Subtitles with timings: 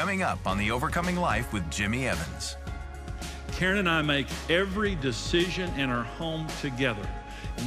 [0.00, 2.56] coming up on The Overcoming Life with Jimmy Evans.
[3.52, 7.06] Karen and I make every decision in our home together.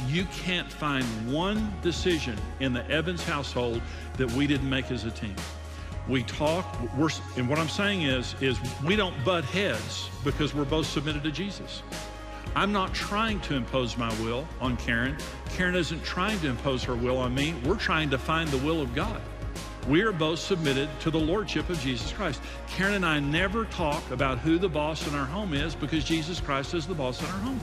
[0.08, 3.80] You can't find one decision in the Evans household
[4.16, 5.36] that we didn't make as a team.
[6.08, 10.64] We talk, we're, and what I'm saying is, is we don't butt heads because we're
[10.64, 11.84] both submitted to Jesus.
[12.56, 15.16] I'm not trying to impose my will on Karen.
[15.50, 17.54] Karen isn't trying to impose her will on me.
[17.64, 19.20] We're trying to find the will of God.
[19.88, 22.40] We are both submitted to the Lordship of Jesus Christ.
[22.68, 26.40] Karen and I never talk about who the boss in our home is because Jesus
[26.40, 27.60] Christ is the boss in our home.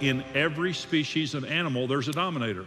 [0.00, 2.64] in every species of animal, there's a dominator.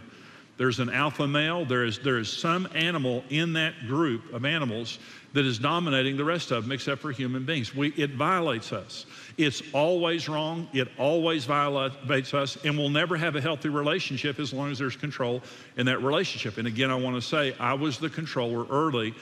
[0.62, 1.64] There's an alpha male.
[1.64, 5.00] There is, there is some animal in that group of animals
[5.32, 7.74] that is dominating the rest of them, except for human beings.
[7.74, 9.06] We, it violates us.
[9.36, 10.68] It's always wrong.
[10.72, 14.94] It always violates us, and we'll never have a healthy relationship as long as there's
[14.94, 15.42] control
[15.78, 16.58] in that relationship.
[16.58, 19.16] And again, I want to say I was the controller early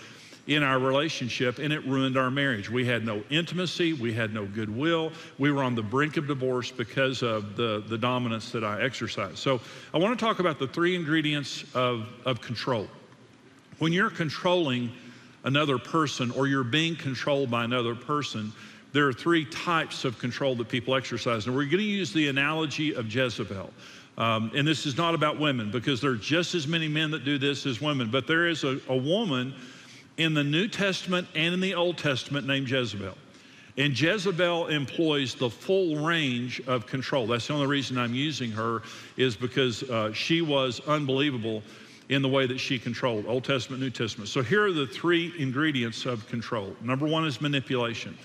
[0.50, 2.68] in our relationship and it ruined our marriage.
[2.68, 5.12] We had no intimacy, we had no goodwill.
[5.38, 9.38] We were on the brink of divorce because of the, the dominance that I exercised.
[9.38, 9.60] So
[9.94, 12.88] I want to talk about the three ingredients of, of control.
[13.78, 14.90] When you're controlling
[15.44, 18.52] another person or you're being controlled by another person,
[18.92, 21.46] there are three types of control that people exercise.
[21.46, 23.70] And we're going to use the analogy of Jezebel.
[24.18, 27.24] Um, and this is not about women because there are just as many men that
[27.24, 29.54] do this as women, but there is a, a woman
[30.20, 33.16] in the New Testament and in the Old Testament named Jezebel.
[33.78, 37.26] And Jezebel employs the full range of control.
[37.26, 38.82] That's the only reason I'm using her
[39.16, 41.62] is because uh, she was unbelievable
[42.10, 44.28] in the way that she controlled Old Testament, New Testament.
[44.28, 46.76] So here are the three ingredients of control.
[46.82, 48.18] Number one is manipulation.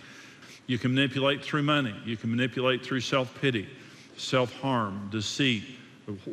[0.67, 1.95] You can manipulate through money.
[2.03, 3.69] You can manipulate through self-pity,
[4.17, 5.63] self-harm, deceit,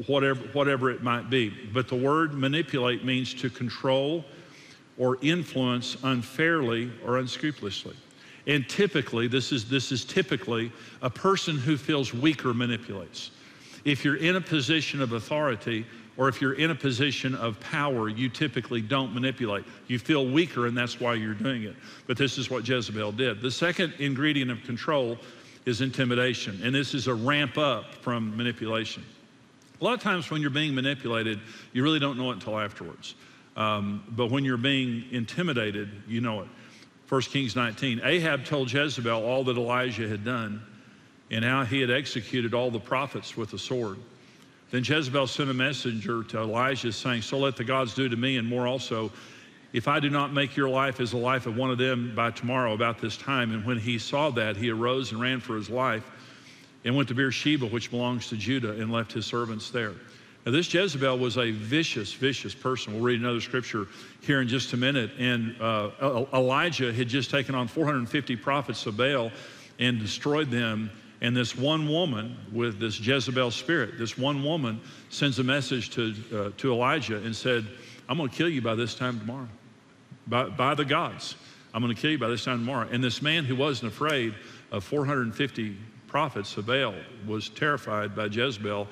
[0.07, 1.51] whatever, whatever it might be.
[1.73, 4.25] But the word manipulate means to control,
[4.99, 7.97] or influence unfairly or unscrupulously.
[8.47, 13.31] And typically, this is, this is typically a person who feels weaker manipulates.
[13.85, 15.87] If you're in a position of authority
[16.17, 19.65] or if you're in a position of power, you typically don't manipulate.
[19.87, 21.75] You feel weaker, and that's why you're doing it.
[22.07, 23.41] But this is what Jezebel did.
[23.41, 25.19] The second ingredient of control
[25.65, 29.05] is intimidation, and this is a ramp up from manipulation.
[29.81, 31.41] A lot of times when you're being manipulated,
[31.73, 33.15] you really don't know it until afterwards.
[33.57, 36.49] Um, but when you're being intimidated, you know it.
[37.09, 40.63] 1 Kings 19 Ahab told Jezebel all that Elijah had done
[41.31, 43.99] and how he had executed all the prophets with a sword.
[44.71, 48.39] Then Jezebel sent a messenger to Elijah saying, So let the gods do to me
[48.39, 49.13] and more also,
[49.75, 52.31] if I do not make your life as the life of one of them by
[52.31, 53.53] tomorrow about this time.
[53.53, 56.11] And when he saw that, he arose and ran for his life
[56.85, 59.93] and went to Beersheba, which belongs to Judah, and left his servants there.
[60.45, 62.95] Now, this Jezebel was a vicious, vicious person.
[62.95, 63.87] We'll read another scripture
[64.21, 65.13] here in just a minute.
[65.17, 69.31] And uh, Elijah had just taken on 450 prophets of Baal
[69.79, 70.91] and destroyed them.
[71.21, 76.15] And this one woman with this Jezebel spirit, this one woman sends a message to,
[76.35, 77.65] uh, to Elijah and said,
[78.09, 79.49] I'm going to kill you by this time tomorrow,
[80.27, 81.37] by, by the gods.
[81.73, 82.89] I'm going to kill you by this time tomorrow.
[82.91, 84.35] And this man who wasn't afraid
[84.73, 85.77] of 450
[86.09, 86.95] prophets of Baal
[87.29, 88.89] was terrified by Jezebel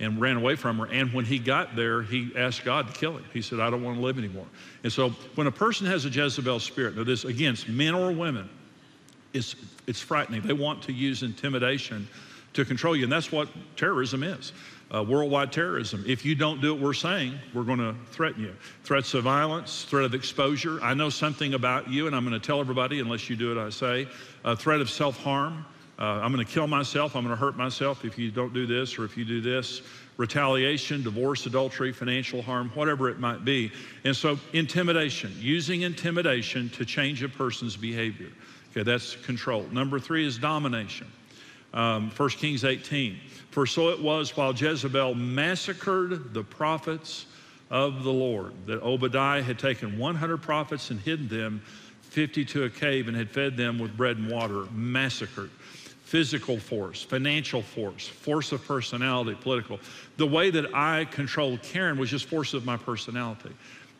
[0.00, 0.86] and ran away from her.
[0.86, 3.24] And when he got there, he asked God to kill him.
[3.32, 4.46] He said, I don't want to live anymore.
[4.82, 8.48] And so when a person has a Jezebel spirit, now this against men or women,
[9.32, 9.54] it's,
[9.86, 10.42] it's frightening.
[10.42, 12.08] They want to use intimidation
[12.54, 13.04] to control you.
[13.04, 14.52] And that's what terrorism is.
[14.94, 16.04] Uh, worldwide terrorism.
[16.06, 18.54] If you don't do what we're saying, we're going to threaten you.
[18.84, 20.78] Threats of violence, threat of exposure.
[20.82, 23.58] I know something about you, and I'm going to tell everybody unless you do what
[23.58, 24.06] I say.
[24.44, 25.64] A threat of self harm.
[25.98, 27.14] Uh, I'm going to kill myself.
[27.14, 29.82] I'm going to hurt myself if you don't do this or if you do this.
[30.16, 33.70] Retaliation, divorce, adultery, financial harm, whatever it might be.
[34.04, 38.30] And so, intimidation, using intimidation to change a person's behavior.
[38.70, 39.66] Okay, that's control.
[39.70, 41.06] Number three is domination.
[41.72, 43.18] Um, 1 Kings 18.
[43.50, 47.26] For so it was while Jezebel massacred the prophets
[47.70, 51.62] of the Lord that Obadiah had taken 100 prophets and hidden them
[52.02, 55.50] 50 to a cave and had fed them with bread and water, massacred
[56.04, 59.80] physical force, financial force, force of personality, political.
[60.16, 63.50] The way that I controlled Karen was just force of my personality.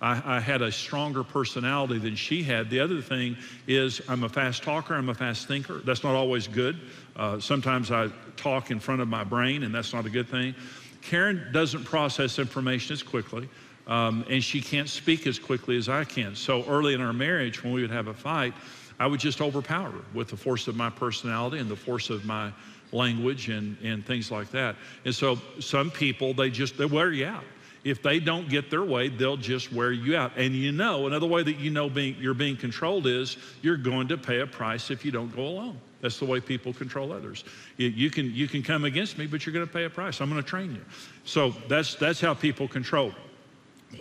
[0.03, 2.69] I, I, had a stronger personality than she had.
[2.69, 5.79] The other thing is, I'm a fast talker, I'm a fast thinker.
[5.79, 6.79] That's not always good.
[7.17, 10.55] Uh, sometimes I talk in front of my brain, and that's not a good thing.
[11.01, 13.49] Karen doesn't process information as quickly.
[13.87, 16.35] Um, and she can't speak as quickly as I can.
[16.35, 18.55] So early in our marriage, when we would have a fight,
[18.99, 22.25] I would just overpower her with the force of my personality and the force of
[22.25, 22.53] my
[22.93, 24.77] language and, and things like that.
[25.05, 27.45] And so some people, they just, they wear you out.
[27.83, 30.33] If they don't get their way, they'll just wear you out.
[30.37, 34.09] And you know, another way that you know being, you're being controlled is you're going
[34.09, 35.79] to pay a price if you don't go along.
[36.01, 37.45] That's the way people control others.
[37.77, 40.21] You, you can, you can come against me, but you're going to pay a price.
[40.21, 40.85] I'm going to train you.
[41.25, 43.13] So that's, that's how people control.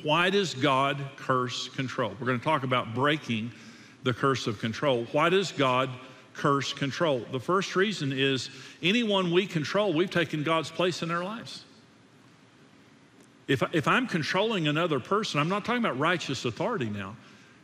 [0.02, 2.14] Why does God curse control?
[2.20, 3.52] We're going to talk about breaking
[4.04, 5.06] the curse of control.
[5.12, 5.90] Why does God
[6.34, 7.26] curse control?
[7.32, 8.50] The first reason is
[8.82, 11.64] anyone we control, we've taken God's place in their lives.
[13.48, 17.16] If, if I'm controlling another person, I'm not talking about righteous authority now,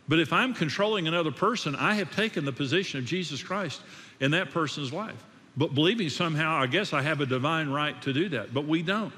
[0.08, 3.82] but if I'm controlling another person, I have taken the position of Jesus Christ
[4.20, 5.24] in that person's life.
[5.56, 8.82] But believing somehow, I guess I have a divine right to do that, but we
[8.82, 9.14] don't.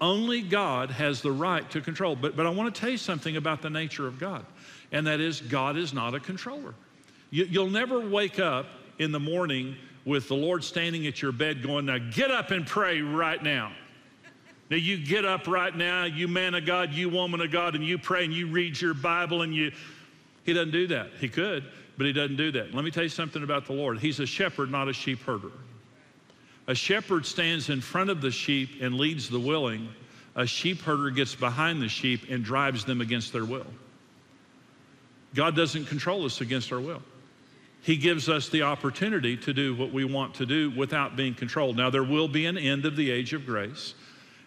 [0.00, 2.16] Only God has the right to control.
[2.16, 4.44] But, but I want to tell you something about the nature of God
[4.92, 6.74] and that is God is not a controller.
[7.30, 8.66] You, you'll never wake up
[8.98, 9.74] in the morning
[10.04, 13.72] with the Lord standing at your bed going, Now get up and pray right now.
[14.70, 17.84] Now you get up right now, you man of God, you woman of God, and
[17.84, 19.72] you pray and you read your Bible and you.
[20.44, 21.10] He doesn't do that.
[21.20, 21.64] He could,
[21.96, 22.74] but he doesn't do that.
[22.74, 23.98] Let me tell you something about the Lord.
[23.98, 25.52] He's a shepherd, not a sheep herder.
[26.66, 29.88] A shepherd stands in front of the sheep and leads the willing.
[30.36, 33.66] A sheep herder gets behind the sheep and drives them against their will.
[35.34, 37.02] God doesn't control us against our will.
[37.82, 41.76] He gives us the opportunity to do what we want to do without being controlled.
[41.76, 43.94] Now, there will be an end of the age of grace.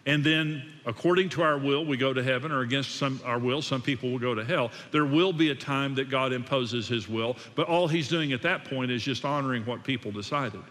[0.06, 3.60] And then, according to our will, we go to heaven, or against some, our will,
[3.60, 4.70] some people will go to hell.
[4.92, 8.40] There will be a time that God imposes his will, but all he's doing at
[8.42, 10.62] that point is just honoring what people decided.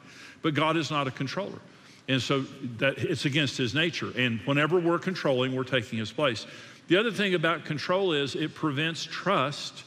[0.42, 1.60] But God is not a controller.
[2.08, 2.46] And so
[2.78, 4.12] that it's against his nature.
[4.16, 6.48] And whenever we're controlling, we're taking his place.
[6.88, 9.84] The other thing about control is it prevents trust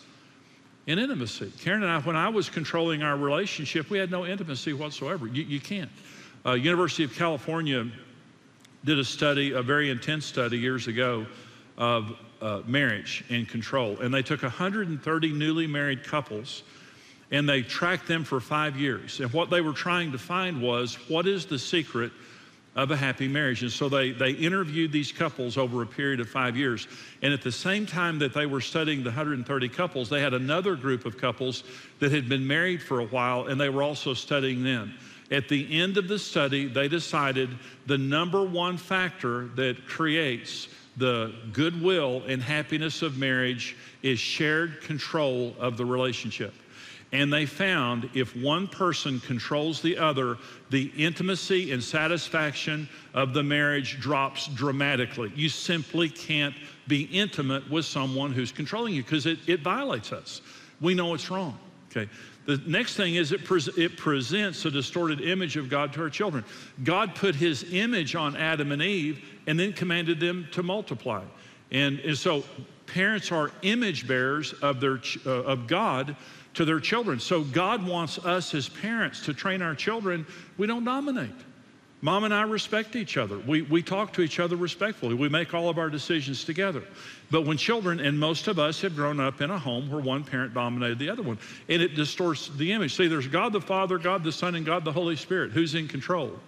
[0.89, 1.53] in intimacy.
[1.61, 5.27] Karen and I, when I was controlling our relationship, we had no intimacy whatsoever.
[5.27, 5.91] You, you can't.
[6.47, 7.87] Uh, University of California
[8.87, 11.27] did a study, a very intense study years ago
[11.77, 13.99] of uh, marriage and control.
[13.99, 16.63] And they took 130 newly married couples
[17.31, 19.21] and they tracked them for five years.
[19.21, 22.13] And what they were trying to find was what is the secret
[22.77, 23.63] of a happy marriage.
[23.63, 26.87] And so they, they interviewed these couples over a period of five years.
[27.23, 30.77] And at the same time that they were studying the 130 couples, they had another
[30.77, 31.65] group of couples
[31.99, 34.95] that had been married for a while, and they were also studying them.
[35.31, 37.51] At the end of the study, they decided
[37.87, 45.55] the number one factor that creates the goodwill and happiness of marriage is shared control
[45.59, 46.55] of the relationship.
[47.13, 50.37] And they found if one person controls the other,
[50.69, 55.33] the intimacy and satisfaction of the marriage drops dramatically.
[55.35, 56.55] You simply can't
[56.87, 60.43] be intimate with someone who's controlling you because it, it violates us.
[60.81, 61.59] We know it's wrong.
[61.91, 62.11] Okay.
[62.45, 66.11] The next thing is it, pre- it presents a distorted image of God to our
[66.11, 66.45] children.
[66.85, 71.25] God put his image on Adam and Eve and then commanded them to multiply.
[71.71, 72.45] And, and so
[72.87, 76.17] parents are image bearers of, their, uh, of God
[76.55, 77.21] to their children.
[77.21, 80.27] So God wants us as parents to train our children.
[80.57, 81.31] We don't dominate.
[82.01, 83.39] Mom and I respect each other.
[83.39, 85.15] We, we talk to each other respectfully.
[85.15, 86.85] We make all of our decisions together.
[87.31, 90.23] But when children, and most of us have grown up in a home where one
[90.23, 92.95] parent dominated the other one, and it distorts the image.
[92.95, 95.51] See, there's God the Father, God the Son, and God the Holy Spirit.
[95.51, 96.39] Who's in control?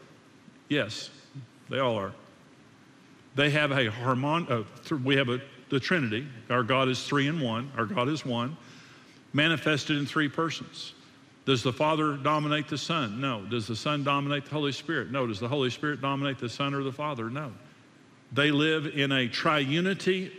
[0.68, 1.10] Yes,
[1.68, 2.12] they all are.
[3.34, 4.46] They have a harmon.
[4.48, 4.62] Uh,
[5.04, 6.26] we have a, the Trinity.
[6.48, 7.72] Our God is three in one.
[7.76, 8.56] Our God is one
[9.32, 10.94] manifested in three persons.
[11.46, 13.20] Does the Father dominate the Son?
[13.20, 13.44] No.
[13.44, 15.10] Does the Son dominate the Holy Spirit?
[15.10, 15.26] No.
[15.26, 17.30] Does the Holy Spirit dominate the Son or the Father?
[17.30, 17.52] No.
[18.32, 20.30] They live in a triunity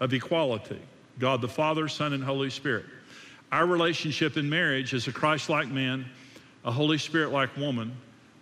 [0.00, 0.80] of equality
[1.18, 2.86] God the Father, Son, and Holy Spirit.
[3.52, 6.06] Our relationship in marriage is a Christ like man,
[6.64, 7.92] a Holy Spirit like woman,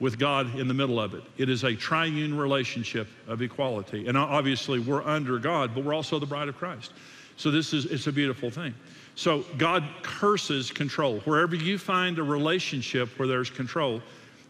[0.01, 1.25] with God in the middle of it.
[1.37, 4.07] It is a triune relationship of equality.
[4.07, 6.93] And obviously, we're under God, but we're also the bride of Christ.
[7.37, 8.75] So this is it's a beautiful thing.
[9.19, 11.19] So God curses control.
[11.25, 14.01] Wherever you find a relationship where there's control,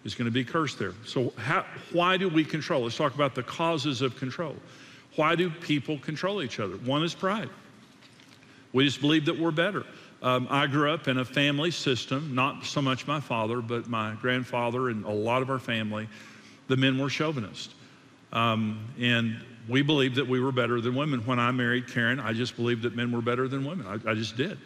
[0.04, 0.92] is going to be cursed there.
[1.06, 2.82] So how, why do we control?
[2.82, 4.54] Let's talk about the causes of control.
[5.16, 6.74] Why do people control each other?
[6.76, 7.48] One is pride.
[8.74, 9.86] We just believe that we're better.
[10.20, 14.16] Um, I grew up in a family system, not so much my father, but my
[14.20, 16.10] grandfather and a lot of our family.
[16.66, 17.74] The men were chauvinists.
[18.34, 21.20] Um, and we believed that we were better than women.
[21.26, 23.86] When I married Karen, I just believed that men were better than women.
[23.86, 24.58] I, I just did.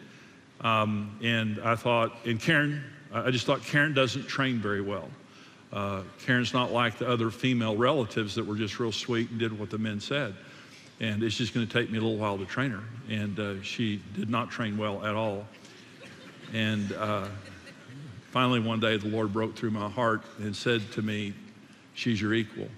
[0.61, 5.09] Um, and I thought, and Karen, I just thought Karen doesn't train very well.
[5.73, 9.57] Uh, Karen's not like the other female relatives that were just real sweet and did
[9.57, 10.35] what the men said.
[10.99, 12.83] And it's just going to take me a little while to train her.
[13.09, 15.45] And uh, she did not train well at all.
[16.53, 17.25] And uh,
[18.31, 21.33] finally, one day, the Lord broke through my heart and said to me,
[21.95, 22.69] She's your equal.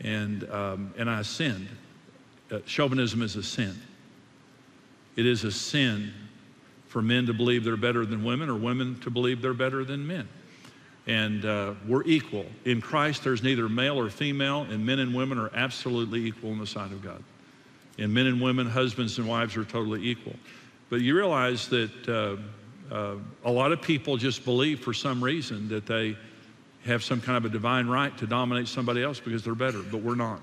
[0.00, 1.68] And, um, and I sinned.
[2.50, 3.80] Uh, chauvinism is a sin.
[5.16, 6.12] It is a sin
[6.86, 10.06] for men to believe they're better than women or women to believe they're better than
[10.06, 10.28] men.
[11.06, 12.46] And uh, we're equal.
[12.64, 16.58] In Christ, there's neither male or female, and men and women are absolutely equal in
[16.58, 17.22] the sight of God.
[17.98, 20.36] And men and women, husbands and wives, are totally equal.
[20.90, 25.68] But you realize that uh, uh, a lot of people just believe for some reason
[25.68, 26.16] that they
[26.84, 30.00] have some kind of a divine right to dominate somebody else because they're better, but
[30.00, 30.40] we're not.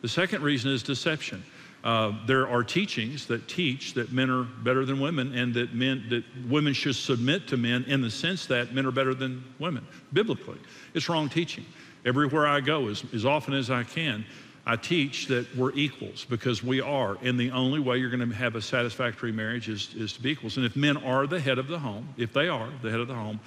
[0.00, 1.44] The second reason is deception.
[1.84, 6.04] Uh, there are teachings that teach that men are better than women and that men
[6.10, 9.84] that women should submit to men in the sense that men are better than women
[10.12, 10.58] biblically
[10.94, 11.64] it's wrong teaching
[12.04, 14.24] everywhere i go as, as often as i can
[14.64, 18.36] i teach that we're equals because we are and the only way you're going to
[18.36, 21.58] have a satisfactory marriage is, is to be equals and if men are the head
[21.58, 23.40] of the home if they are the head of the home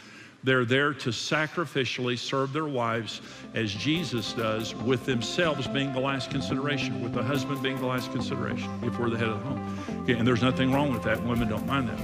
[0.45, 3.21] they're there to sacrificially serve their wives
[3.55, 8.11] as Jesus does, with themselves being the last consideration, with the husband being the last
[8.11, 10.03] consideration, if we're the head of the home.
[10.03, 11.21] Okay, and there's nothing wrong with that.
[11.25, 11.99] Women don't mind that.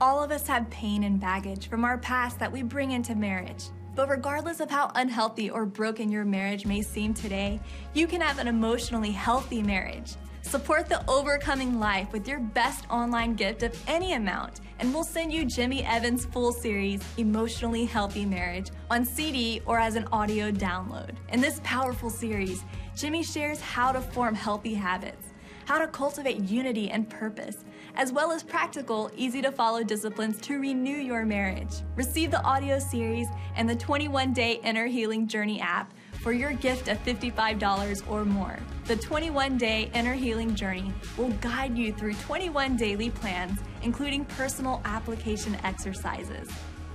[0.00, 3.66] All of us have pain and baggage from our past that we bring into marriage.
[3.94, 7.60] But regardless of how unhealthy or broken your marriage may seem today,
[7.94, 10.16] you can have an emotionally healthy marriage.
[10.44, 15.32] Support the overcoming life with your best online gift of any amount, and we'll send
[15.32, 21.16] you Jimmy Evans' full series, Emotionally Healthy Marriage, on CD or as an audio download.
[21.32, 22.62] In this powerful series,
[22.94, 25.28] Jimmy shares how to form healthy habits,
[25.64, 27.64] how to cultivate unity and purpose,
[27.96, 31.74] as well as practical, easy to follow disciplines to renew your marriage.
[31.96, 35.92] Receive the audio series and the 21 day Inner Healing Journey app
[36.24, 38.58] for your gift of $55 or more.
[38.86, 44.80] The 21 day inner healing journey will guide you through 21 daily plans, including personal
[44.86, 46.48] application exercises.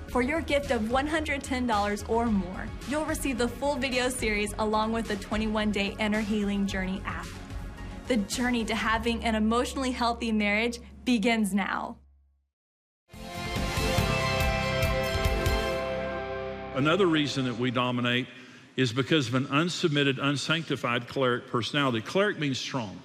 [0.08, 5.08] For your gift of $110 or more, you'll receive the full video series along with
[5.08, 7.28] the 21 day inner healing journey app.
[8.08, 11.98] The journey to having an emotionally healthy marriage begins now.
[16.74, 18.26] Another reason that we dominate
[18.80, 22.00] is because of an unsubmitted, unsanctified choleric personality.
[22.00, 22.98] Choleric means strong.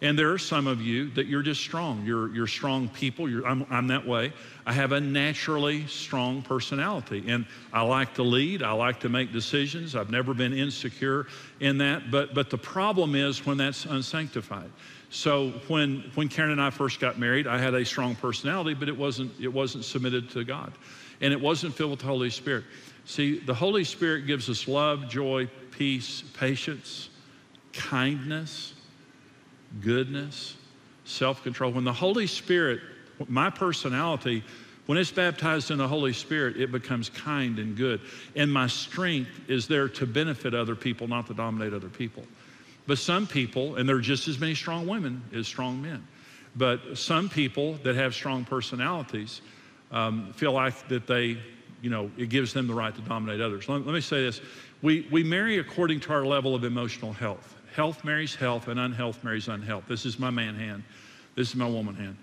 [0.00, 2.04] And there are some of you that you're just strong.
[2.04, 3.30] You're, you're strong people.
[3.30, 4.32] You're, I'm, I'm that way.
[4.66, 7.22] I have a naturally strong personality.
[7.28, 8.64] And I like to lead.
[8.64, 9.94] I like to make decisions.
[9.94, 11.28] I've never been insecure
[11.60, 12.10] in that.
[12.10, 14.72] But, but the problem is when that's unsanctified.
[15.10, 18.88] So when, when Karen and I first got married, I had a strong personality, but
[18.88, 20.72] it wasn't, it wasn't submitted to God.
[21.20, 22.64] And it wasn't filled with the Holy Spirit.
[23.04, 27.08] See, the Holy Spirit gives us love, joy, peace, patience,
[27.72, 28.74] kindness,
[29.80, 30.56] goodness,
[31.04, 31.72] self control.
[31.72, 32.80] When the Holy Spirit,
[33.28, 34.44] my personality,
[34.86, 38.00] when it's baptized in the Holy Spirit, it becomes kind and good.
[38.34, 42.24] And my strength is there to benefit other people, not to dominate other people.
[42.86, 46.06] But some people, and there are just as many strong women as strong men,
[46.56, 49.40] but some people that have strong personalities
[49.92, 51.38] um, feel like that they
[51.82, 53.68] you know, it gives them the right to dominate others.
[53.68, 54.40] Let, let me say this.
[54.80, 57.56] We, we marry according to our level of emotional health.
[57.74, 59.84] Health marries health, and unhealth marries unhealth.
[59.88, 60.84] This is my man hand.
[61.34, 62.16] This is my woman hand.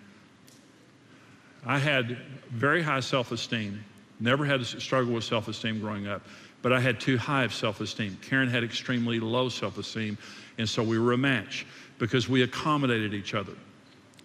[1.65, 2.17] I had
[2.51, 3.83] very high self esteem,
[4.19, 6.21] never had to struggle with self esteem growing up,
[6.61, 8.17] but I had too high of self esteem.
[8.21, 10.17] Karen had extremely low self esteem,
[10.57, 11.65] and so we were a match
[11.97, 13.53] because we accommodated each other.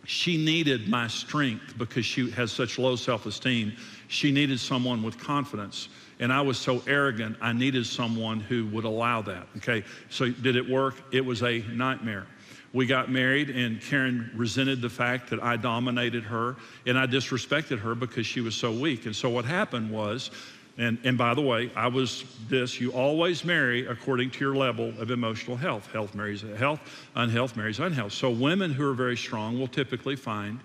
[0.07, 3.73] She needed my strength because she has such low self esteem
[4.09, 5.89] she needed someone with confidence.
[6.21, 9.49] And I was so arrogant, I needed someone who would allow that.
[9.57, 10.95] Okay, so did it work?
[11.13, 12.27] It was a nightmare.
[12.73, 16.57] We got married, and Karen resented the fact that I dominated her,
[16.87, 19.07] and I disrespected her because she was so weak.
[19.07, 20.31] And so what happened was,
[20.77, 24.93] and, and by the way, I was this you always marry according to your level
[24.99, 25.91] of emotional health.
[25.93, 26.81] Health marries health,
[27.15, 28.13] unhealth marries unhealth.
[28.13, 30.61] So women who are very strong will typically find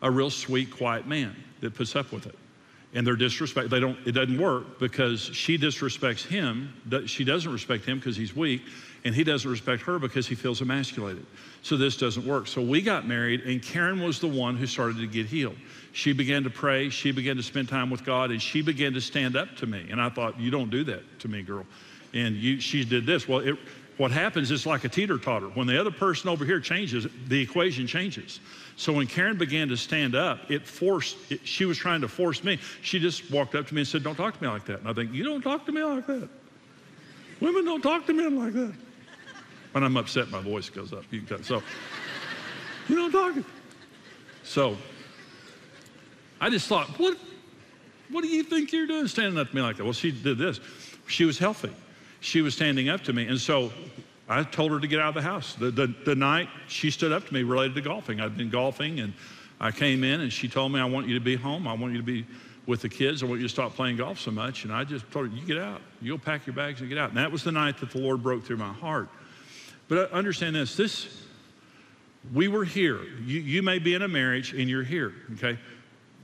[0.00, 2.36] a real sweet, quiet man that puts up with it
[2.94, 6.72] and they're disrespect they don't it doesn't work because she disrespects him
[7.06, 8.62] she doesn't respect him because he's weak
[9.04, 11.26] and he doesn't respect her because he feels emasculated.
[11.60, 12.46] So this doesn't work.
[12.46, 15.56] So we got married and karen was the one who started to get healed.
[15.92, 19.00] She began to pray she began to spend time with god and she began to
[19.00, 19.86] stand up to me.
[19.90, 21.66] And i thought you don't do that to me girl.
[22.14, 23.28] And you she did this.
[23.28, 23.58] Well it,
[23.96, 27.40] what happens is like a teeter totter when the other person over here changes the
[27.40, 28.40] equation changes
[28.76, 32.42] so when Karen began to stand up, it forced, it, she was trying to force
[32.42, 32.58] me.
[32.82, 34.80] She just walked up to me and said, Don't talk to me like that.
[34.80, 36.28] And I think, You don't talk to me like that.
[37.40, 38.74] Women don't talk to men like that.
[39.72, 41.04] When I'm upset, my voice goes up.
[41.10, 41.62] You can so
[42.88, 43.44] you don't talk.
[44.42, 44.76] So
[46.40, 47.16] I just thought, what,
[48.10, 49.84] what do you think you're doing standing up to me like that?
[49.84, 50.60] Well, she did this.
[51.06, 51.70] She was healthy.
[52.20, 53.26] She was standing up to me.
[53.26, 53.72] And so
[54.28, 55.54] I told her to get out of the house.
[55.54, 59.00] The, the, the night she stood up to me related to golfing, I'd been golfing
[59.00, 59.12] and
[59.60, 61.68] I came in and she told me, I want you to be home.
[61.68, 62.26] I want you to be
[62.66, 63.22] with the kids.
[63.22, 64.64] I want you to stop playing golf so much.
[64.64, 65.80] And I just told her, you get out.
[66.00, 67.10] You'll pack your bags and get out.
[67.10, 69.08] And that was the night that the Lord broke through my heart.
[69.88, 71.22] But uh, understand this, this,
[72.32, 73.02] we were here.
[73.24, 75.58] You, you may be in a marriage and you're here, okay?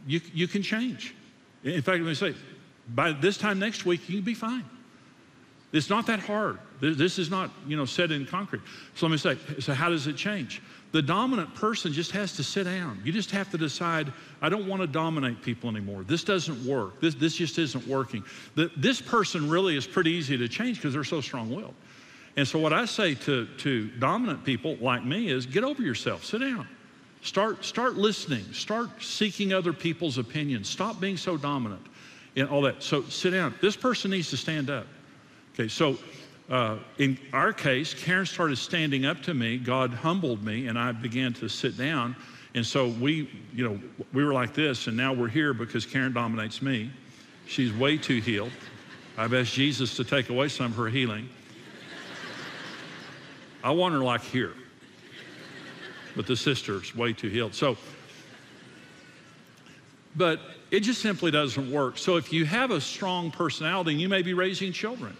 [0.06, 1.14] You, you can change.
[1.62, 2.34] In fact, let me say,
[2.88, 4.64] by this time next week, you can be fine.
[5.72, 6.58] It's not that hard.
[6.80, 8.62] This is not, you know, set in concrete.
[8.94, 10.60] So let me say, so how does it change?
[10.92, 13.00] The dominant person just has to sit down.
[13.04, 14.12] You just have to decide,
[14.42, 16.02] I don't want to dominate people anymore.
[16.02, 17.00] This doesn't work.
[17.00, 18.24] This, this just isn't working.
[18.56, 21.74] The, this person really is pretty easy to change because they're so strong willed.
[22.36, 26.24] And so what I say to, to dominant people like me is get over yourself,
[26.24, 26.66] sit down.
[27.22, 31.86] Start, start listening, start seeking other people's opinions, stop being so dominant
[32.34, 32.82] and all that.
[32.82, 33.54] So sit down.
[33.60, 34.86] This person needs to stand up.
[35.60, 35.98] Okay, so
[36.48, 39.58] uh, in our case, Karen started standing up to me.
[39.58, 42.16] God humbled me, and I began to sit down.
[42.54, 43.80] And so we, you know,
[44.14, 46.90] we were like this, and now we're here because Karen dominates me.
[47.46, 48.52] She's way too healed.
[49.18, 51.28] I've asked Jesus to take away some of her healing.
[53.62, 54.54] I want her like here,
[56.16, 57.54] but the sister's way too healed.
[57.54, 57.76] So,
[60.16, 60.40] but
[60.70, 61.98] it just simply doesn't work.
[61.98, 65.14] So if you have a strong personality, and you may be raising children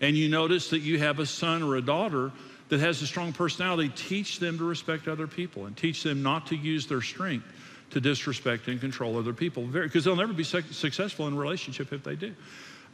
[0.00, 2.32] and you notice that you have a son or a daughter
[2.68, 6.46] that has a strong personality, teach them to respect other people and teach them not
[6.46, 7.46] to use their strength
[7.90, 12.02] to disrespect and control other people because they'll never be successful in a relationship if
[12.04, 12.34] they do.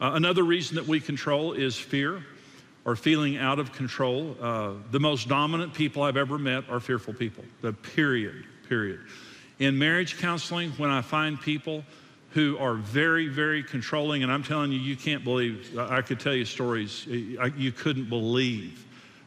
[0.01, 2.23] Uh, another reason that we control is fear
[2.85, 4.35] or feeling out of control.
[4.41, 8.99] Uh, the most dominant people I've ever met are fearful people, the period, period.
[9.59, 11.83] In marriage counseling, when I find people
[12.31, 14.23] who are very, very controlling.
[14.23, 18.85] And I'm telling you, you can't believe, I could tell you stories you couldn't believe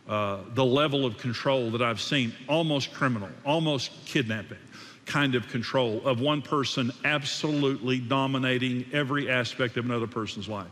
[0.09, 4.59] uh, the level of control that I've seen, almost criminal, almost kidnapping
[5.07, 10.71] kind of control of one person absolutely dominating every aspect of another person's life.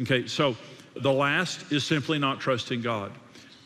[0.00, 0.56] Okay, so
[0.96, 3.12] the last is simply not trusting God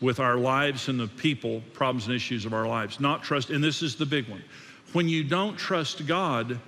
[0.01, 2.99] with our lives and the people, problems and issues of our lives.
[2.99, 4.43] Not trust, and this is the big one.
[4.93, 6.59] When you don't trust God,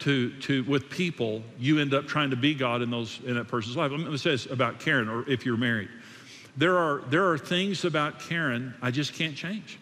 [0.00, 3.48] to, to with people, you end up trying to be God in those in that
[3.48, 3.90] person's life.
[3.90, 5.88] Let me say this about Karen, or if you're married.
[6.56, 9.78] There are there are things about Karen I just can't change.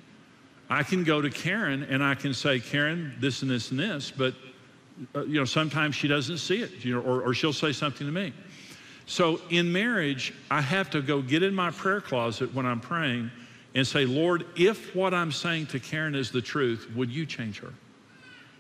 [0.71, 4.11] I can go to Karen and I can say, Karen, this and this and this,
[4.11, 4.35] but
[5.15, 8.07] uh, you know sometimes she doesn't see it, you know, or, or she'll say something
[8.07, 8.33] to me.
[9.07, 13.31] So in marriage, I have to go get in my prayer closet when I'm praying
[13.75, 17.61] and say, Lord, if what I'm saying to Karen is the truth, would you change
[17.61, 17.73] her?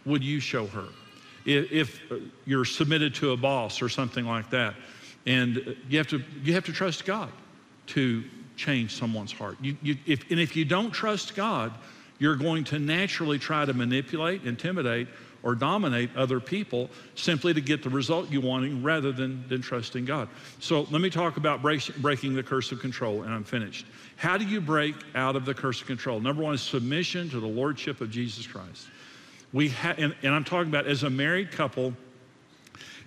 [0.07, 0.87] Would you show her?
[1.49, 2.01] If,
[2.45, 4.75] you're submitted to a boss or something like that.
[5.27, 7.31] And you have to, you have to trust God
[7.89, 8.25] to
[8.57, 9.57] change someone's heart.
[9.61, 11.73] You, you, if, and if you don't trust God,
[12.19, 15.09] you're going to naturally try to manipulate, intimidate,
[15.43, 20.05] or dominate other people simply to get the result you wanting rather than, than trusting
[20.05, 20.29] God.
[20.59, 23.87] So let me talk about break, breaking the curse of control, and I'm finished.
[24.17, 26.21] How do you break out of the curse of control?
[26.21, 28.89] Number one is submission to the Lordship of Jesus Christ.
[29.53, 31.95] We ha- and, and I'm talking about as a married couple,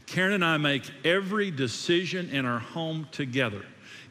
[0.07, 3.63] Karen and I make every decision in our home together.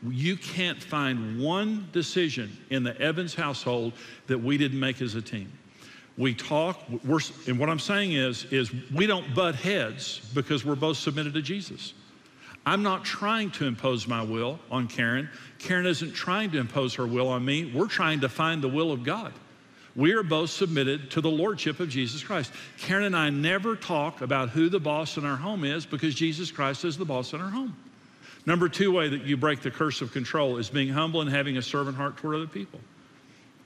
[0.09, 3.93] You can't find one decision in the Evans household
[4.29, 5.53] that we didn't make as a team.
[6.17, 10.75] We talk, we're, and what I'm saying is, is we don't butt heads because we're
[10.75, 11.95] both submitted to Jesus.
[12.67, 15.29] I'm not trying to impose my will on Karen.
[15.59, 17.73] Karen isn't trying to impose her will on me.
[17.75, 19.33] We're trying to find the will of God.
[19.97, 22.53] We are both submitted to the Lordship of Jesus Christ.
[22.79, 26.51] Karen and I never talk about who the boss in our home is because Jesus
[26.51, 27.77] Christ is the boss in our home.
[28.47, 31.57] Number two way that you break the curse of control is being humble and having
[31.57, 32.81] a servant heart toward other people.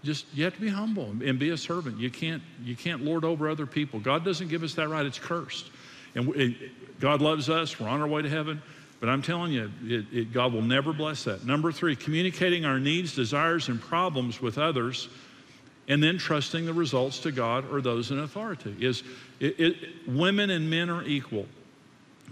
[0.02, 1.98] Just you have to be humble and be a servant.
[1.98, 4.00] You can't you can't lord over other people.
[4.00, 5.06] God doesn't give us that right.
[5.06, 5.70] It's cursed.
[6.14, 7.78] And it, God loves us.
[7.78, 8.62] We're on our way to heaven.
[9.00, 11.44] But I'm telling you, it, it, God will never bless that.
[11.44, 15.08] Number three, communicating our needs, desires, and problems with others
[15.88, 18.74] and then trusting the results to God or those in authority.
[18.80, 19.02] Is
[19.40, 21.46] it, it, women and men are equal.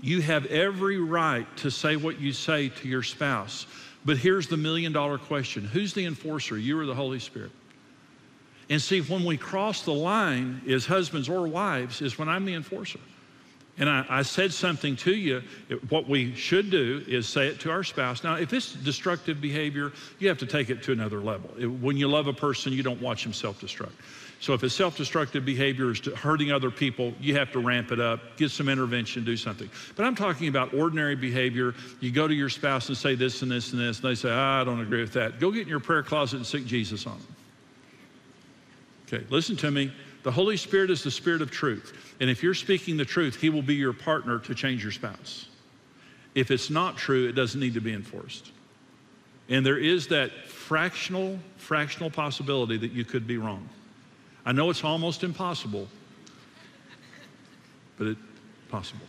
[0.00, 3.66] You have every right to say what you say to your spouse.
[4.04, 7.50] But here's the million dollar question Who's the enforcer, you or the Holy Spirit?
[8.70, 12.54] And see, when we cross the line as husbands or wives, is when I'm the
[12.54, 13.00] enforcer.
[13.78, 15.42] And I, I, said something to you.
[15.88, 18.22] What we should do is say it to our spouse.
[18.22, 21.48] Now, if it's destructive behavior, you have to take it to another level.
[21.80, 23.92] When you love a person, you don't watch them self destruct.
[24.42, 28.00] So if it's self destructive behavior is hurting other people, you have to ramp it
[28.00, 29.70] up, get some intervention, do something.
[29.94, 31.74] But I'm talking about ordinary behavior.
[32.00, 34.30] You go to your spouse and say this and this and this, and they say,
[34.32, 35.38] ah, I don't agree with that.
[35.38, 37.36] Go get in your prayer closet and seek Jesus on them.
[39.06, 39.92] Okay, listen to me.
[40.24, 42.01] The Holy Spirit is the Spirit of truth.
[42.22, 45.46] And if you're speaking the truth, He will be your partner to change your spouse.
[46.36, 48.52] If it's not true, it doesn't need to be enforced.
[49.48, 53.68] And there is that fractional, fractional possibility that you could be wrong.
[54.46, 55.88] I know it's almost impossible,
[57.98, 58.20] but it's
[58.68, 59.06] possible.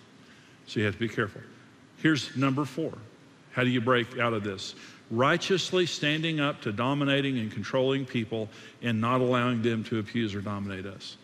[0.65, 1.41] So you have to be careful.
[1.99, 2.93] Here's number four.
[3.51, 4.73] How do you break out of this?
[5.11, 8.49] righteously standing up to dominating and controlling people
[8.81, 11.17] and not allowing them to abuse or dominate us.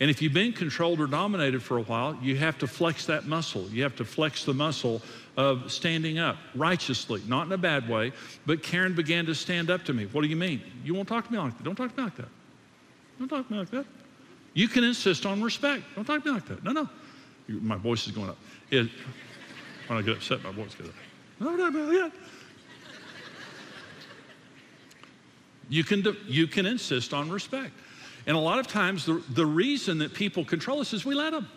[0.00, 3.26] And if you've been controlled or dominated for a while, you have to flex that
[3.26, 3.62] muscle.
[3.70, 5.02] You have to flex the muscle
[5.36, 8.12] of standing up righteously, not in a bad way.
[8.46, 10.06] But Karen began to stand up to me.
[10.06, 10.62] What do you mean?
[10.84, 11.64] You won't talk to me like that.
[11.64, 12.28] Don't talk to me like that.
[13.18, 13.86] Don't talk to me like that.
[14.54, 15.82] You can insist on respect.
[15.96, 16.62] Don't talk to me like that.
[16.62, 16.88] No, no.
[17.48, 18.38] My voice is going up.
[18.70, 18.88] It,
[19.88, 20.94] when I get upset, my voice goes up.
[21.40, 22.10] No, no, no, yeah.
[25.68, 27.72] You can, you can insist on respect.
[28.28, 31.30] And a lot of times, the, the reason that people control us is we let
[31.30, 31.48] them.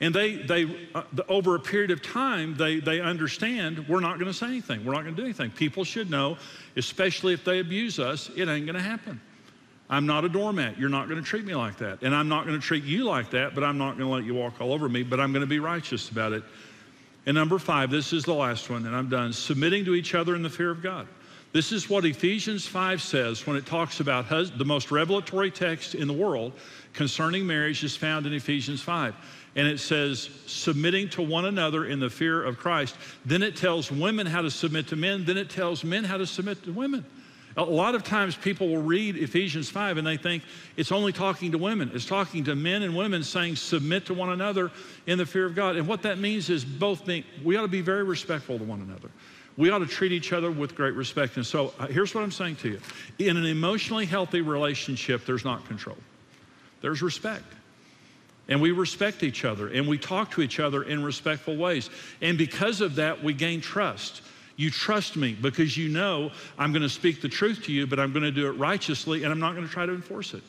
[0.00, 4.18] And they, they uh, the, over a period of time, they, they understand we're not
[4.18, 4.84] going to say anything.
[4.84, 5.52] We're not going to do anything.
[5.52, 6.36] People should know,
[6.76, 9.20] especially if they abuse us, it ain't going to happen.
[9.88, 10.78] I'm not a doormat.
[10.78, 12.02] You're not going to treat me like that.
[12.02, 14.24] And I'm not going to treat you like that, but I'm not going to let
[14.24, 16.42] you walk all over me, but I'm going to be righteous about it.
[17.26, 19.32] And number five, this is the last one, and I'm done.
[19.32, 21.06] Submitting to each other in the fear of God.
[21.52, 25.94] This is what Ephesians 5 says when it talks about hus- the most revelatory text
[25.94, 26.54] in the world
[26.94, 29.14] concerning marriage is found in Ephesians 5.
[29.54, 32.96] And it says, submitting to one another in the fear of Christ.
[33.26, 35.26] Then it tells women how to submit to men.
[35.26, 37.04] Then it tells men how to submit to women.
[37.58, 40.42] A lot of times people will read Ephesians 5 and they think
[40.78, 41.90] it's only talking to women.
[41.92, 44.70] It's talking to men and women saying, submit to one another
[45.06, 45.76] in the fear of God.
[45.76, 48.80] And what that means is both being, we ought to be very respectful to one
[48.80, 49.10] another
[49.56, 51.36] we ought to treat each other with great respect.
[51.36, 52.80] And so uh, here's what I'm saying to you
[53.18, 55.98] in an emotionally healthy relationship, there's not control,
[56.80, 57.44] there's respect.
[58.48, 61.90] And we respect each other and we talk to each other in respectful ways.
[62.20, 64.22] And because of that, we gain trust.
[64.56, 67.98] You trust me because you know I'm going to speak the truth to you, but
[67.98, 70.42] I'm going to do it righteously and I'm not going to try to enforce it.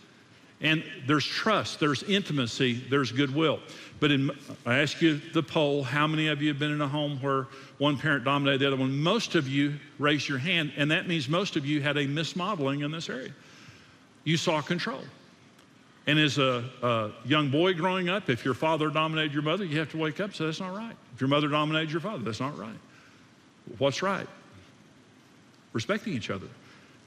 [0.60, 3.60] And there's trust, there's intimacy, there's goodwill.
[4.04, 4.32] But in,
[4.66, 7.48] I ask you the poll how many of you have been in a home where
[7.78, 8.98] one parent dominated the other one?
[9.02, 12.82] Most of you raised your hand, and that means most of you had a mismodeling
[12.82, 13.32] in this area.
[14.26, 15.00] You saw control.
[16.06, 19.80] And as a, a, young boy growing up, if your father dominated your mother, you
[19.80, 20.98] have to wake up and say, that's not right.
[21.16, 22.76] If your mother dominated your father, that's not right.
[23.78, 24.28] What's right?
[25.72, 26.48] Respecting each other,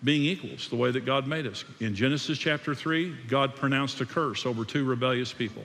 [0.02, 1.62] being equals, the way that God made us.
[1.78, 5.62] In Genesis chapter 3, God pronounced a curse over two rebellious people.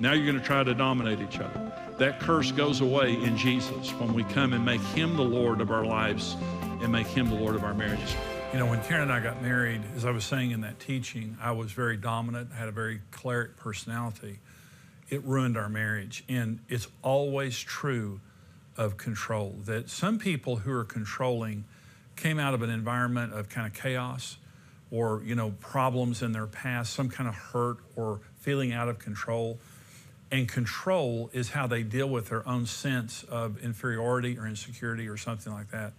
[0.00, 1.72] Now you're going to try to dominate each other.
[1.98, 5.70] That curse goes away in Jesus when we come and make Him the Lord of
[5.70, 6.38] our lives
[6.80, 8.16] and make Him the Lord of our marriages.
[8.54, 11.36] You know, when Karen and I got married, as I was saying in that teaching,
[11.38, 14.38] I was very dominant, had a very choleric personality.
[15.10, 16.24] It ruined our marriage.
[16.30, 18.20] And it's always true
[18.78, 21.64] of control that some people who are controlling
[22.16, 24.38] came out of an environment of kind of chaos
[24.90, 28.98] or, you know, problems in their past, some kind of hurt or feeling out of
[28.98, 29.58] control.
[30.32, 35.16] And control is how they deal with their own sense of inferiority or insecurity or
[35.16, 35.92] something like that.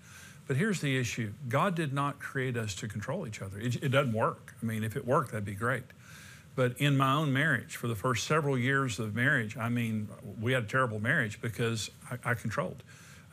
[0.47, 3.59] But here's the issue God did not create us to control each other.
[3.59, 4.53] It, it, doesn't work.
[4.61, 5.83] I mean, if it worked, that'd be great.
[6.55, 10.09] But in my own marriage, for the first several years of marriage, I mean,
[10.41, 12.83] we had a terrible marriage because I, I controlled.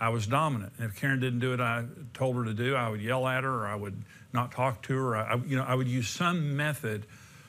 [0.00, 0.72] I was dominant.
[0.78, 1.84] And if Karen didn't do what I
[2.14, 4.00] told her to do, I would yell at her or I would
[4.32, 5.16] not talk to her.
[5.16, 7.06] I, you know, I would use some method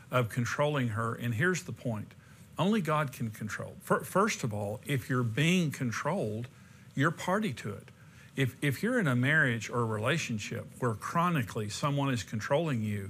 [0.10, 1.14] of controlling her.
[1.14, 2.14] And here's the point
[2.60, 3.74] only God can control.
[3.82, 6.48] First of all, if you're being controlled,
[6.94, 7.90] you're party to it.
[8.36, 13.10] If, if you're in a marriage or a relationship where chronically someone is controlling you,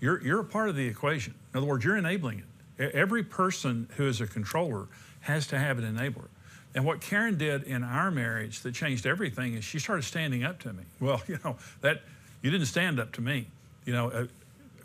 [0.00, 1.34] you're, you're a part of the equation.
[1.52, 2.44] In other words, you're enabling
[2.78, 2.94] it.
[2.94, 4.86] Every person who is a controller
[5.20, 6.28] has to have an enabler.
[6.74, 10.60] And what Karen did in our marriage that changed everything is she started standing up
[10.60, 10.82] to me.
[11.00, 12.02] Well, you know, that
[12.42, 13.46] you didn't stand up to me.
[13.84, 14.26] You know, uh,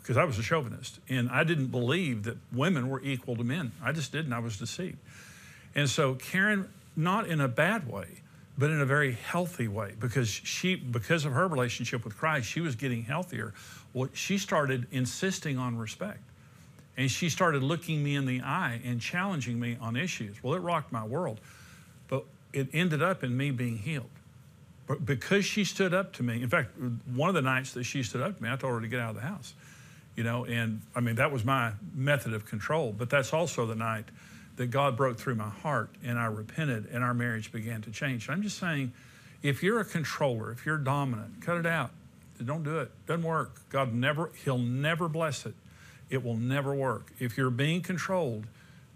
[0.02, 3.72] because I was a chauvinist and I didn't believe that women were equal to men.
[3.82, 4.32] I just didn't.
[4.32, 4.98] I was deceived.
[5.74, 8.06] And so Karen, not in a bad way,
[8.58, 12.60] but in a very healthy way, because she, because of her relationship with Christ, she
[12.60, 13.54] was getting healthier.
[13.94, 16.20] Well, she started insisting on respect.
[16.96, 20.42] And she started looking me in the eye and challenging me on issues.
[20.42, 21.40] Well, it rocked my world.
[22.08, 24.10] But it ended up in me being healed.
[24.86, 26.70] But because she stood up to me, in fact,
[27.14, 29.00] one of the nights that she stood up to me, I told her to get
[29.00, 29.54] out of the house.
[30.16, 32.94] You know, and I mean, that was my method of control.
[32.96, 34.04] But that's also the night
[34.56, 38.28] that God broke through my heart and I repented and our marriage began to change.
[38.28, 38.92] I'm just saying,
[39.42, 41.90] if you're a controller, if you're dominant, cut it out.
[42.44, 42.90] Don't do it.
[43.06, 43.52] Doesn't work.
[43.70, 45.54] God never, He'll never bless it.
[46.10, 47.12] It will never work.
[47.18, 48.46] If you're being controlled,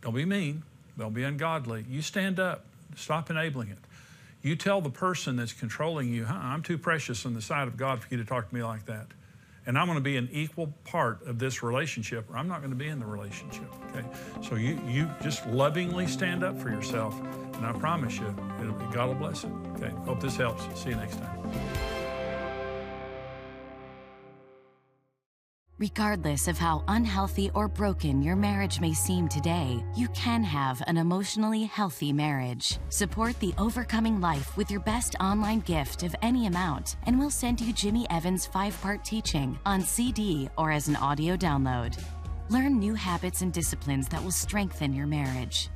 [0.02, 0.62] don't be mean.
[0.98, 1.84] Don't be ungodly.
[1.88, 2.64] You stand up.
[2.96, 3.78] Stop enabling it.
[4.42, 7.76] You tell the person that's controlling you, huh, I'm too precious in the sight of
[7.76, 9.06] God for you to talk to me like that.
[9.66, 12.70] And I'm going to be an equal part of this relationship, or I'm not going
[12.70, 13.66] to be in the relationship.
[13.90, 14.06] Okay?
[14.42, 17.18] So you, you just lovingly stand up for yourself,
[17.54, 18.34] and I promise you,
[18.92, 19.50] God will bless it.
[19.76, 19.90] Okay?
[20.04, 20.62] Hope this helps.
[20.80, 21.93] See you next time.
[25.84, 30.96] Regardless of how unhealthy or broken your marriage may seem today, you can have an
[30.96, 32.78] emotionally healthy marriage.
[32.88, 37.60] Support the overcoming life with your best online gift of any amount, and we'll send
[37.60, 42.02] you Jimmy Evans' five part teaching on CD or as an audio download.
[42.48, 45.68] Learn new habits and disciplines that will strengthen your marriage.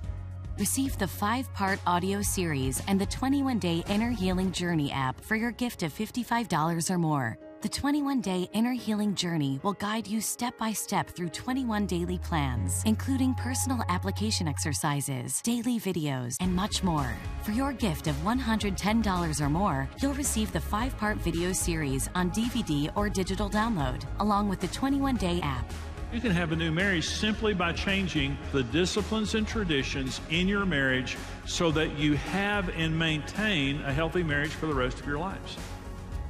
[0.59, 5.37] Receive the five part audio series and the 21 day Inner Healing Journey app for
[5.37, 7.39] your gift of $55 or more.
[7.61, 12.17] The 21 day inner healing journey will guide you step by step through 21 daily
[12.19, 17.13] plans, including personal application exercises, daily videos, and much more.
[17.43, 22.31] For your gift of $110 or more, you'll receive the five part video series on
[22.31, 25.69] DVD or digital download, along with the 21 day app.
[26.13, 30.65] You can have a new marriage simply by changing the disciplines and traditions in your
[30.65, 35.19] marriage so that you have and maintain a healthy marriage for the rest of your
[35.19, 35.57] lives.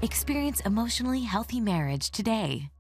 [0.01, 2.71] Experience emotionally healthy marriage today.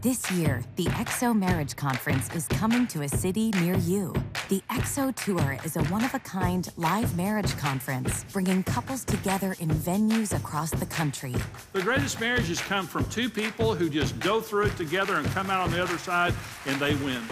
[0.00, 4.12] This year, the XO Marriage Conference is coming to a city near you.
[4.48, 9.54] The XO Tour is a one of a kind live marriage conference bringing couples together
[9.60, 11.36] in venues across the country.
[11.72, 15.48] The greatest marriages come from two people who just go through it together and come
[15.48, 16.34] out on the other side
[16.66, 17.22] and they win.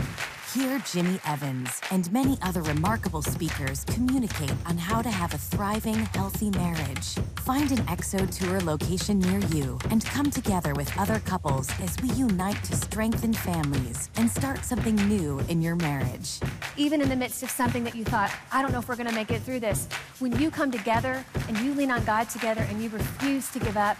[0.57, 5.97] Hear Jimmy Evans and many other remarkable speakers communicate on how to have a thriving,
[6.15, 7.17] healthy marriage.
[7.41, 12.09] Find an XO Tour location near you and come together with other couples as we
[12.13, 16.41] unite to strengthen families and start something new in your marriage.
[16.79, 19.11] Even in the midst of something that you thought, I don't know if we're going
[19.11, 19.87] to make it through this,
[20.21, 23.77] when you come together and you lean on God together and you refuse to give
[23.77, 23.99] up,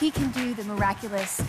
[0.00, 1.42] He can do the miraculous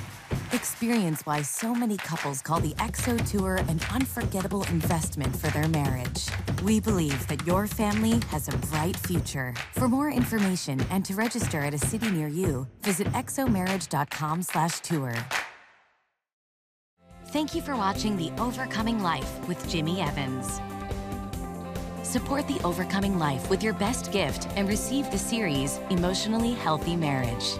[0.52, 6.28] Experience why so many couples call the XO Tour an unforgettable investment for their marriage.
[6.64, 9.54] We believe that your family has a bright future.
[9.74, 15.14] For more information and to register at a city near you, visit xomarriage.com slash tour.
[17.28, 20.60] Thank you for watching The Overcoming Life with Jimmy Evans.
[22.02, 27.60] Support The Overcoming Life with your best gift and receive the series Emotionally Healthy Marriage.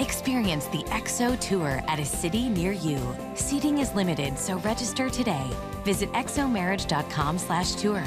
[0.00, 2.98] Experience the XO Tour at a city near you.
[3.34, 5.46] Seating is limited, so register today.
[5.84, 8.04] Visit xomarriage.com slash tour.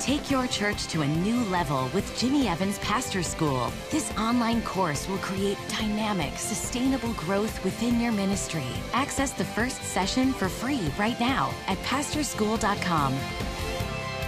[0.00, 3.72] Take your church to a new level with Jimmy Evans Pastor School.
[3.90, 8.66] This online course will create dynamic, sustainable growth within your ministry.
[8.92, 13.14] Access the first session for free right now at pastorschool.com.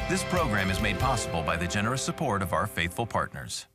[0.08, 3.66] This program is made possible by the generous support of our faithful partners.